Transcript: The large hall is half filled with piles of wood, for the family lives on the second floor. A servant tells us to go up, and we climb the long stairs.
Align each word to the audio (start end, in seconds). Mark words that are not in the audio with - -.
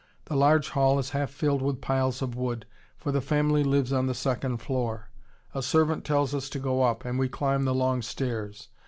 The 0.25 0.35
large 0.35 0.69
hall 0.69 0.97
is 0.97 1.11
half 1.11 1.29
filled 1.29 1.61
with 1.61 1.79
piles 1.79 2.23
of 2.23 2.33
wood, 2.35 2.65
for 2.97 3.11
the 3.11 3.21
family 3.21 3.63
lives 3.63 3.93
on 3.93 4.07
the 4.07 4.15
second 4.15 4.57
floor. 4.57 5.11
A 5.53 5.61
servant 5.61 6.05
tells 6.05 6.33
us 6.33 6.49
to 6.49 6.57
go 6.59 6.81
up, 6.81 7.05
and 7.05 7.19
we 7.19 7.29
climb 7.29 7.65
the 7.65 7.75
long 7.75 8.01
stairs. 8.01 8.69